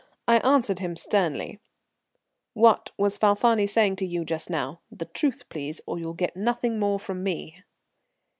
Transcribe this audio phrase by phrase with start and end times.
[0.27, 1.59] I answered him sternly:
[2.55, 4.81] "What was Falfani saying to you just now?
[4.91, 7.61] The truth, please, or you get nothing more from me."